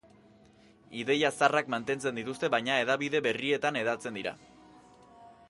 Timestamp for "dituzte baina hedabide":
2.21-3.23